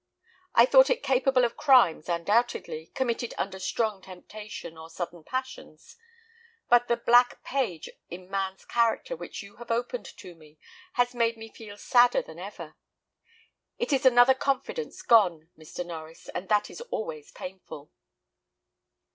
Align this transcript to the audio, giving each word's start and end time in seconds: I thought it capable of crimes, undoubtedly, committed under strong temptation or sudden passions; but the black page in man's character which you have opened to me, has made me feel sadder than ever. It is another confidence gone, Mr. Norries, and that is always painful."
I 0.55 0.65
thought 0.65 0.89
it 0.89 1.03
capable 1.03 1.45
of 1.45 1.55
crimes, 1.55 2.09
undoubtedly, 2.09 2.87
committed 2.95 3.35
under 3.37 3.59
strong 3.59 4.01
temptation 4.01 4.75
or 4.75 4.89
sudden 4.89 5.23
passions; 5.23 5.95
but 6.69 6.87
the 6.87 6.97
black 6.97 7.43
page 7.43 7.87
in 8.09 8.27
man's 8.27 8.65
character 8.65 9.15
which 9.15 9.43
you 9.43 9.57
have 9.57 9.69
opened 9.69 10.07
to 10.17 10.33
me, 10.33 10.57
has 10.93 11.13
made 11.13 11.37
me 11.37 11.49
feel 11.53 11.77
sadder 11.77 12.23
than 12.23 12.39
ever. 12.39 12.75
It 13.77 13.93
is 13.93 14.03
another 14.03 14.33
confidence 14.33 15.03
gone, 15.03 15.51
Mr. 15.55 15.85
Norries, 15.85 16.29
and 16.33 16.49
that 16.49 16.71
is 16.71 16.81
always 16.89 17.31
painful." 17.31 17.91